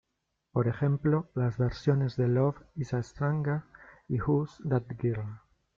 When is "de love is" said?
2.17-2.91